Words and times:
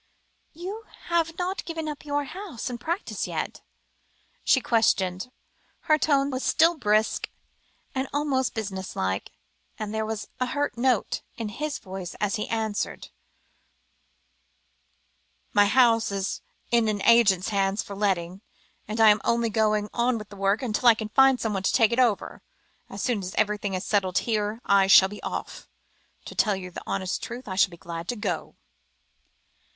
"You 0.53 0.85
have 1.09 1.37
not 1.37 1.63
given 1.63 1.87
up 1.87 2.05
your 2.05 2.23
house 2.23 2.71
and 2.71 2.81
practice 2.81 3.27
yet?" 3.27 3.61
she 4.43 4.59
questioned, 4.59 5.25
and 5.25 5.31
her 5.81 5.99
tone 5.99 6.31
was 6.31 6.43
still 6.43 6.75
brisk, 6.75 7.29
almost 8.11 8.55
business 8.55 8.95
like, 8.95 9.31
and 9.77 9.93
there 9.93 10.03
was 10.03 10.27
a 10.39 10.47
hurt 10.47 10.75
note 10.75 11.21
in 11.35 11.49
his 11.49 11.77
voice 11.77 12.15
as 12.15 12.37
he 12.37 12.47
answered 12.49 13.09
"My 15.53 15.67
house 15.67 16.11
is 16.11 16.41
in 16.71 16.87
an 16.87 17.03
agent's 17.03 17.49
hands 17.49 17.83
for 17.83 17.95
letting, 17.95 18.41
and 18.87 18.99
I 18.99 19.09
am 19.09 19.21
only 19.23 19.51
going 19.51 19.87
on 19.93 20.17
with 20.17 20.29
the 20.29 20.35
work, 20.35 20.63
until 20.63 20.89
I 20.89 20.95
can 20.95 21.09
find 21.09 21.39
someone 21.39 21.61
to 21.61 21.71
take 21.73 21.91
it 21.91 21.99
over; 21.99 22.41
as 22.89 23.03
soon 23.03 23.19
as 23.21 23.35
everything 23.35 23.75
is 23.75 23.85
settled 23.85 24.17
here, 24.17 24.61
I 24.65 24.87
shall 24.87 25.09
be 25.09 25.21
off. 25.21 25.69
To 26.25 26.33
tell 26.33 26.55
you 26.55 26.71
the 26.71 26.81
honest 26.87 27.21
truth, 27.21 27.47
I 27.47 27.53
shall 27.55 27.69
be 27.69 27.77
glad 27.77 28.07
to 28.07 28.15
go." 28.15 28.55